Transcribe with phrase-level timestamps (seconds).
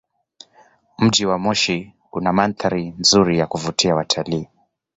[0.99, 4.47] Mji wa Moshi una mandhari nzuri ya kuvutia watalii.